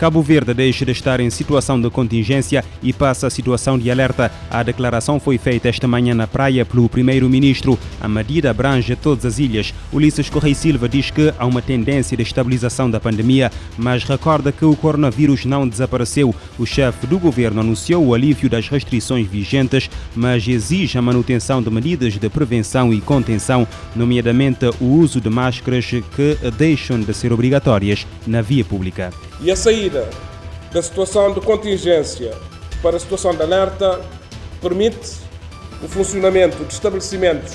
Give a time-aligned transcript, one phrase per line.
[0.00, 4.32] Cabo Verde deixa de estar em situação de contingência e passa a situação de alerta.
[4.50, 7.78] A declaração foi feita esta manhã na praia pelo primeiro-ministro.
[8.00, 9.74] A medida abrange todas as ilhas.
[9.92, 14.64] Ulisses Correia Silva diz que há uma tendência de estabilização da pandemia, mas recorda que
[14.64, 16.34] o coronavírus não desapareceu.
[16.58, 21.68] O chefe do governo anunciou o alívio das restrições vigentes, mas exige a manutenção de
[21.68, 28.06] medidas de prevenção e contenção, nomeadamente o uso de máscaras que deixam de ser obrigatórias
[28.26, 29.12] na via pública.
[29.42, 30.06] E a saída
[30.70, 32.36] da situação de contingência
[32.82, 33.98] para a situação de alerta
[34.60, 35.16] permite
[35.82, 37.54] o funcionamento de estabelecimentos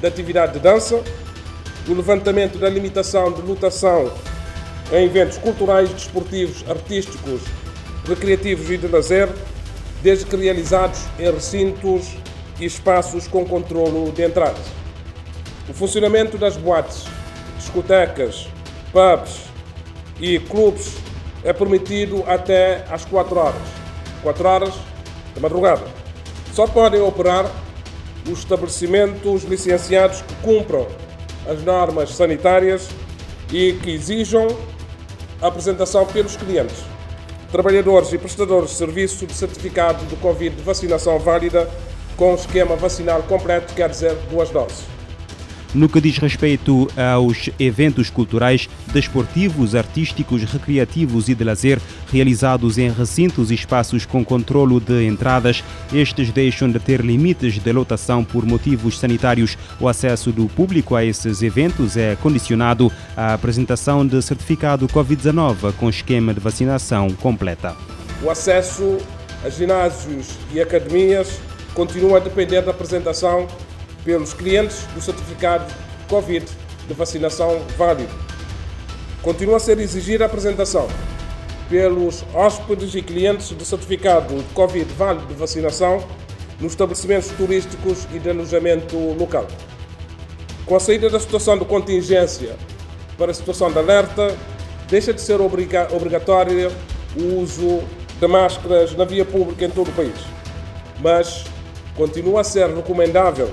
[0.00, 1.02] de atividade de dança,
[1.88, 4.12] o levantamento da limitação de lotação
[4.92, 7.40] em eventos culturais, desportivos, artísticos,
[8.06, 9.28] recreativos e de lazer,
[10.04, 12.12] desde que realizados em recintos
[12.60, 14.60] e espaços com controlo de entrada.
[15.68, 17.06] O funcionamento das boates,
[17.58, 18.46] discotecas,
[18.92, 19.40] pubs
[20.20, 21.03] e clubes
[21.44, 23.62] é permitido até às 4 horas.
[24.22, 24.74] 4 horas
[25.34, 25.82] da madrugada.
[26.52, 27.50] Só podem operar
[28.30, 30.86] os estabelecimentos licenciados que cumpram
[31.46, 32.88] as normas sanitárias
[33.52, 34.48] e que exijam
[35.42, 36.78] a apresentação pelos clientes,
[37.52, 41.68] trabalhadores e prestadores de serviço de certificado de Covid de vacinação válida
[42.16, 44.93] com esquema vacinal completo, quer dizer, duas doses.
[45.74, 51.80] No que diz respeito aos eventos culturais, desportivos, artísticos, recreativos e de lazer
[52.12, 57.72] realizados em recintos e espaços com controlo de entradas, estes deixam de ter limites de
[57.72, 59.58] lotação por motivos sanitários.
[59.80, 65.90] O acesso do público a esses eventos é condicionado à apresentação de certificado Covid-19 com
[65.90, 67.74] esquema de vacinação completa.
[68.22, 68.98] O acesso
[69.44, 71.40] a ginásios e academias
[71.74, 73.48] continua a depender da apresentação
[74.04, 75.64] pelos clientes do certificado
[76.08, 76.44] Covid
[76.86, 78.12] de vacinação válido.
[79.22, 80.86] Continua a ser exigida a apresentação
[81.68, 86.04] pelos hóspedes e clientes do certificado Covid válido de vacinação
[86.60, 89.46] nos estabelecimentos turísticos e de alojamento local.
[90.66, 92.56] Com a saída da situação de contingência
[93.16, 94.36] para a situação de alerta,
[94.88, 96.70] deixa de ser obrigatório
[97.16, 97.82] o uso
[98.20, 100.14] de máscaras na via pública em todo o país,
[101.00, 101.44] mas
[101.96, 103.50] continua a ser recomendável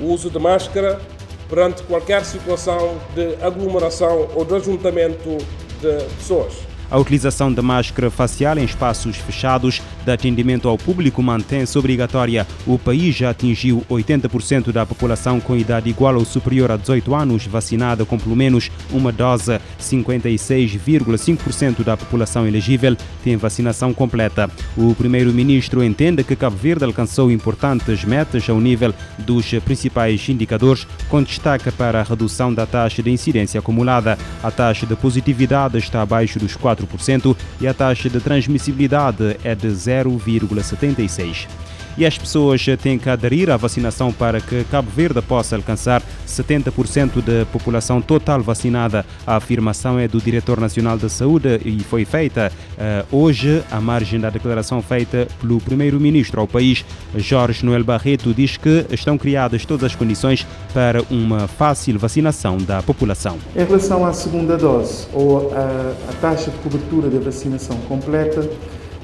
[0.00, 1.00] o uso de máscara
[1.48, 5.38] perante qualquer situação de aglomeração ou de ajuntamento
[5.80, 6.67] de pessoas.
[6.90, 12.46] A utilização da máscara facial em espaços fechados de atendimento ao público mantém-se obrigatória.
[12.66, 17.46] O país já atingiu 80% da população com idade igual ou superior a 18 anos
[17.46, 19.60] vacinada com pelo menos uma dose.
[19.78, 24.50] 56,5% da população elegível tem vacinação completa.
[24.76, 31.22] O primeiro-ministro entende que Cabo Verde alcançou importantes metas ao nível dos principais indicadores, com
[31.22, 34.16] destaque para a redução da taxa de incidência acumulada.
[34.42, 39.54] A taxa de positividade está abaixo dos 4 4% e a taxa de transmissibilidade é
[39.54, 41.48] de 0,76%
[41.98, 47.20] e as pessoas têm que aderir à vacinação para que Cabo Verde possa alcançar 70%
[47.20, 49.04] da população total vacinada.
[49.26, 54.20] A afirmação é do Diretor Nacional da Saúde e foi feita uh, hoje à margem
[54.20, 56.84] da declaração feita pelo Primeiro-Ministro ao país.
[57.16, 62.80] Jorge Noel Barreto diz que estão criadas todas as condições para uma fácil vacinação da
[62.80, 63.38] população.
[63.56, 68.48] Em relação à segunda dose ou à, à taxa de cobertura da vacinação completa,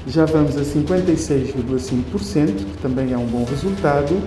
[0.07, 4.21] já vamos a 56,5%, que também é um bom resultado,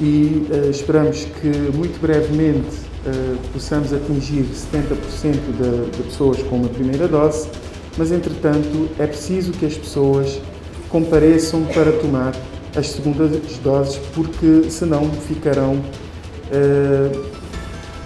[0.00, 6.68] e uh, esperamos que muito brevemente uh, possamos atingir 70% de, de pessoas com uma
[6.68, 7.48] primeira dose,
[7.96, 10.40] mas entretanto é preciso que as pessoas
[10.88, 12.34] compareçam para tomar
[12.76, 13.30] as segundas
[13.62, 17.26] doses, porque senão ficarão, uh,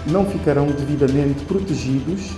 [0.05, 2.31] não ficarão devidamente protegidos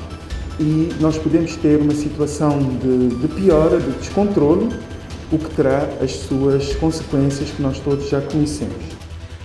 [0.59, 4.69] e nós podemos ter uma situação de, de piora, de descontrole,
[5.31, 8.97] o que terá as suas consequências que nós todos já conhecemos.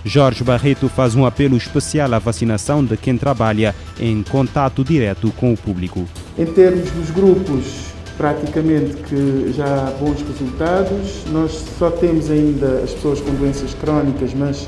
[0.05, 5.53] Jorge Barreto faz um apelo especial à vacinação de quem trabalha em contato direto com
[5.53, 6.05] o público.
[6.37, 11.23] Em termos dos grupos, praticamente que já há bons resultados.
[11.31, 14.67] Nós só temos ainda as pessoas com doenças crónicas, mas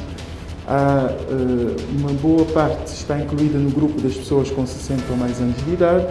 [0.68, 5.39] há uh, uma boa parte está incluída no grupo das pessoas com 60 ou mais
[5.39, 6.06] anos de idade.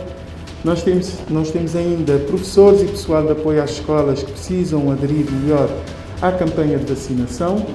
[0.65, 5.31] Nós temos, nós temos ainda professores e pessoal de apoio às escolas que precisam aderir
[5.31, 5.69] melhor
[6.23, 7.67] à campanha de vacinação,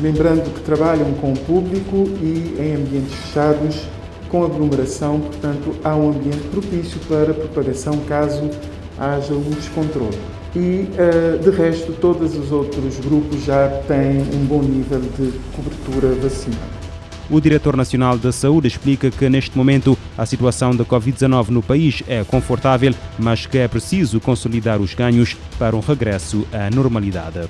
[0.00, 3.86] lembrando que trabalham com o público e em ambientes fechados,
[4.30, 8.48] com aglomeração, portanto, há um ambiente propício para propagação caso
[8.98, 10.16] haja um descontrole.
[10.56, 16.14] E, eh, de resto, todos os outros grupos já têm um bom nível de cobertura
[16.14, 16.81] vacinal.
[17.30, 22.02] O diretor nacional da saúde explica que neste momento a situação da Covid-19 no país
[22.06, 27.48] é confortável, mas que é preciso consolidar os ganhos para um regresso à normalidade.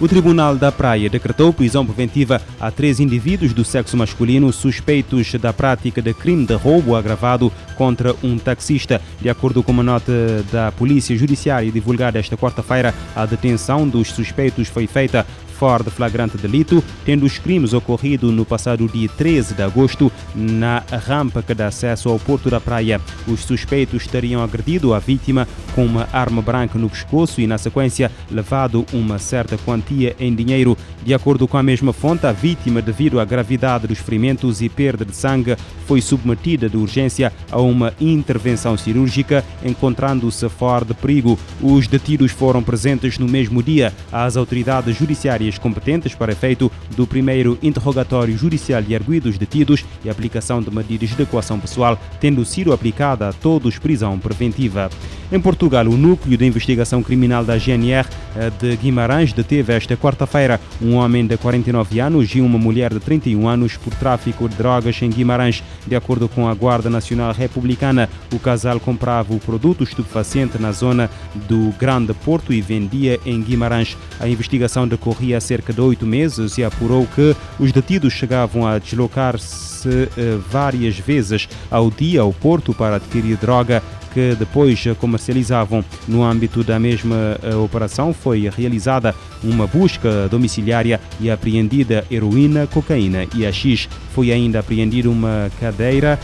[0.00, 5.52] O Tribunal da Praia decretou prisão preventiva a três indivíduos do sexo masculino suspeitos da
[5.52, 9.02] prática de crime de roubo agravado contra um taxista.
[9.20, 10.12] De acordo com uma nota
[10.52, 15.26] da Polícia Judiciária divulgada esta quarta-feira, a detenção dos suspeitos foi feita
[15.58, 20.84] fora de flagrante delito, tendo os crimes ocorrido no passado dia 13 de agosto na
[21.04, 23.00] rampa que dá acesso ao Porto da Praia.
[23.26, 28.10] Os suspeitos teriam agredido a vítima com uma arma branca no pescoço e, na sequência,
[28.30, 30.76] levado uma certa quantia em dinheiro.
[31.04, 35.04] De acordo com a mesma fonte, a vítima, devido à gravidade dos ferimentos e perda
[35.04, 35.56] de sangue,
[35.86, 41.38] foi submetida de urgência a uma intervenção cirúrgica, encontrando-se fora de perigo.
[41.60, 43.92] Os detidos foram presentes no mesmo dia.
[44.12, 50.10] As autoridades judiciárias áreas competentes para efeito do primeiro interrogatório judicial de arguidos detidos e
[50.10, 54.90] aplicação de medidas de equação pessoal, tendo sido aplicada a todos prisão preventiva.
[55.30, 60.58] Em Portugal, o Núcleo de Investigação Criminal da GNR eh, de Guimarães deteve esta quarta-feira
[60.80, 65.02] um homem de 49 anos e uma mulher de 31 anos por tráfico de drogas
[65.02, 65.62] em Guimarães.
[65.86, 71.10] De acordo com a Guarda Nacional Republicana, o casal comprava o produto estupefaciente na zona
[71.46, 73.98] do Grande Porto e vendia em Guimarães.
[74.18, 78.78] A investigação decorria há cerca de oito meses e apurou que os detidos chegavam a
[78.78, 83.82] deslocar-se eh, várias vezes ao dia ao Porto para adquirir droga
[84.18, 85.84] que depois comercializavam.
[86.08, 93.28] No âmbito da mesma eh, operação foi realizada uma busca domiciliária e apreendida heroína, cocaína
[93.32, 93.88] e AX.
[94.12, 96.18] Foi ainda apreendida uma cadeira,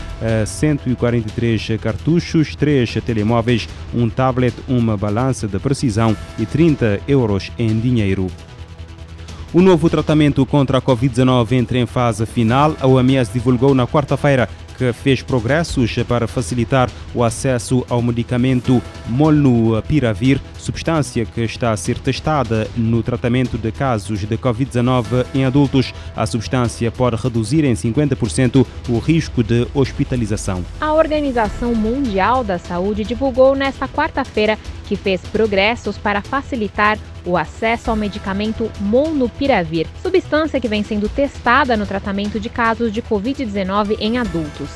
[0.45, 7.79] 143 eh, cartuchos, 3 telemóveis, um tablet, uma balança de precisão e 30 euros em
[7.79, 8.27] dinheiro.
[9.53, 12.75] O novo tratamento contra a Covid-19 entra em fase final.
[12.81, 20.39] A OMS divulgou na quarta-feira que fez progressos para facilitar o acesso ao medicamento Molnupiravir,
[20.57, 25.93] substância que está a ser testada no tratamento de casos de Covid-19 em adultos.
[26.15, 30.65] A substância pode reduzir em 50% o risco de hospitalização.
[30.79, 37.89] A Organização Mundial da Saúde divulgou nesta quarta-feira que fez progressos para facilitar o acesso
[37.89, 44.17] ao medicamento Molnupiravir, substância que vem sendo testada no tratamento de casos de Covid-19 em
[44.17, 44.69] adultos.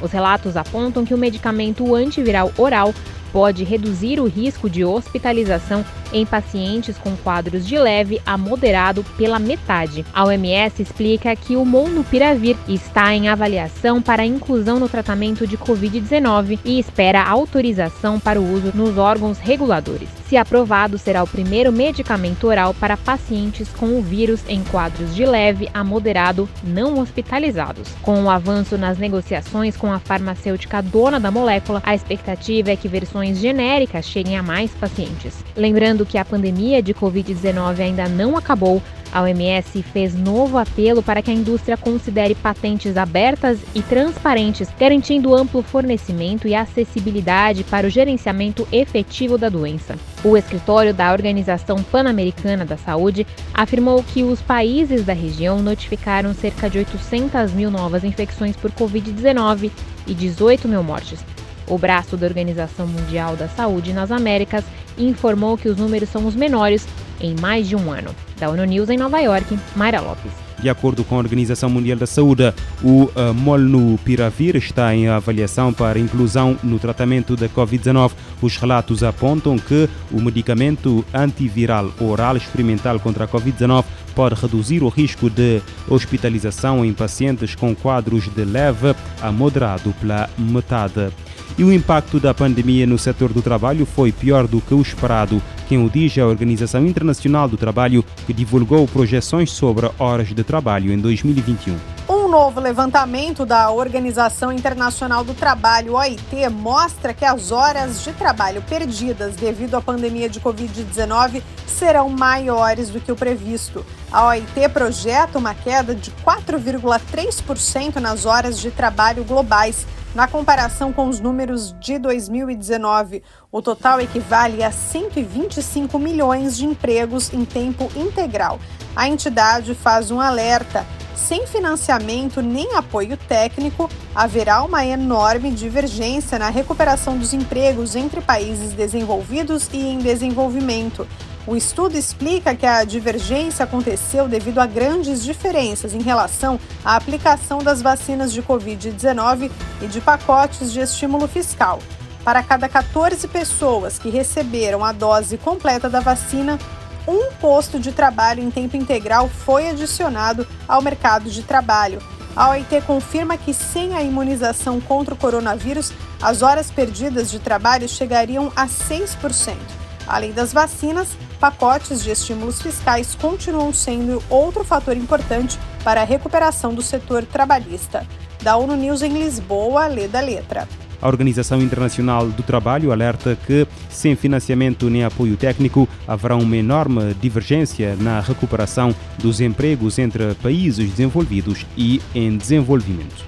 [0.00, 2.94] Os relatos apontam que o medicamento antiviral oral
[3.36, 9.38] pode reduzir o risco de hospitalização em pacientes com quadros de leve a moderado pela
[9.38, 10.06] metade.
[10.14, 16.58] A OMS explica que o Molnupiravir está em avaliação para inclusão no tratamento de Covid-19
[16.64, 20.08] e espera autorização para o uso nos órgãos reguladores.
[20.28, 25.24] Se aprovado, será o primeiro medicamento oral para pacientes com o vírus em quadros de
[25.24, 27.88] leve a moderado não hospitalizados.
[28.02, 32.88] Com o avanço nas negociações com a farmacêutica dona da molécula, a expectativa é que
[33.34, 35.44] genéricas cheguem a mais pacientes.
[35.56, 38.82] Lembrando que a pandemia de Covid-19 ainda não acabou,
[39.12, 45.34] a OMS fez novo apelo para que a indústria considere patentes abertas e transparentes, garantindo
[45.34, 49.96] amplo fornecimento e acessibilidade para o gerenciamento efetivo da doença.
[50.22, 56.68] O escritório da Organização Pan-Americana da Saúde afirmou que os países da região notificaram cerca
[56.68, 59.70] de 800 mil novas infecções por Covid-19
[60.06, 61.35] e 18 mil mortes.
[61.66, 64.64] O braço da Organização Mundial da Saúde nas Américas
[64.96, 66.86] informou que os números são os menores
[67.20, 68.14] em mais de um ano.
[68.38, 70.46] Da ONU News em Nova York, Mayra Lopes.
[70.60, 75.98] De acordo com a Organização Mundial da Saúde, o uh, Molnupiravir está em avaliação para
[75.98, 78.12] inclusão no tratamento da Covid-19.
[78.40, 84.88] Os relatos apontam que o medicamento antiviral oral experimental contra a Covid-19 pode reduzir o
[84.88, 91.12] risco de hospitalização em pacientes com quadros de leve a moderado pela metade.
[91.58, 95.40] E o impacto da pandemia no setor do trabalho foi pior do que o esperado.
[95.66, 100.44] Quem o diz é a Organização Internacional do Trabalho, que divulgou projeções sobre horas de
[100.44, 101.78] trabalho em 2021.
[102.08, 108.60] Um novo levantamento da Organização Internacional do Trabalho, OIT, mostra que as horas de trabalho
[108.60, 113.84] perdidas devido à pandemia de Covid-19 serão maiores do que o previsto.
[114.12, 119.86] A OIT projeta uma queda de 4,3% nas horas de trabalho globais
[120.16, 127.30] na comparação com os números de 2019, o total equivale a 125 milhões de empregos
[127.34, 128.58] em tempo integral.
[128.96, 136.48] A entidade faz um alerta: sem financiamento nem apoio técnico, haverá uma enorme divergência na
[136.48, 141.06] recuperação dos empregos entre países desenvolvidos e em desenvolvimento.
[141.46, 147.58] O estudo explica que a divergência aconteceu devido a grandes diferenças em relação à aplicação
[147.58, 149.48] das vacinas de Covid-19
[149.80, 151.78] e de pacotes de estímulo fiscal.
[152.24, 156.58] Para cada 14 pessoas que receberam a dose completa da vacina,
[157.06, 162.02] um posto de trabalho em tempo integral foi adicionado ao mercado de trabalho.
[162.34, 167.88] A OIT confirma que sem a imunização contra o coronavírus, as horas perdidas de trabalho
[167.88, 169.85] chegariam a 6%.
[170.06, 176.74] Além das vacinas, pacotes de estímulos fiscais continuam sendo outro fator importante para a recuperação
[176.74, 178.06] do setor trabalhista.
[178.42, 180.68] Da ONU News em Lisboa, lê da letra.
[181.00, 187.14] A Organização Internacional do Trabalho alerta que, sem financiamento nem apoio técnico, haverá uma enorme
[187.14, 193.26] divergência na recuperação dos empregos entre países desenvolvidos e em desenvolvimento.